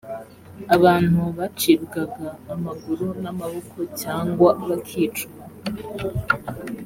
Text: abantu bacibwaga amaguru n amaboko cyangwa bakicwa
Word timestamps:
abantu 0.75 1.21
bacibwaga 1.37 2.27
amaguru 2.53 3.05
n 3.21 3.25
amaboko 3.31 3.77
cyangwa 4.01 4.49
bakicwa 4.67 5.29